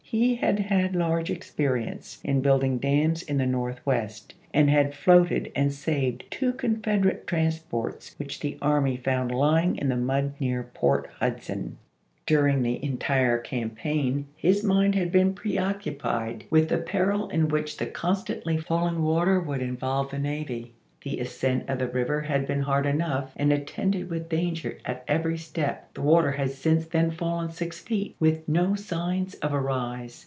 [0.11, 5.71] He had had large experience in building dams in the Northwest, and had floated and
[5.71, 11.77] saved two Confederate transports which the army found lying in the mud near Port Hudson.
[12.25, 16.83] During the entire campaign his mind had been preoccupied OLUSTEE AND THE EED RIVER 299
[16.83, 19.47] with the peril in which the constantly falling water chap.xi.
[19.47, 20.73] would involve the navy.
[21.03, 25.39] The ascent of the river had been hard enough and attended with danger at every
[25.39, 30.19] step; the water had since then fallen six feet, with no signs of a rise.